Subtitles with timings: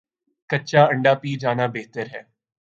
[0.49, 2.21] کچا انڈہ پی جانا بہتر ہے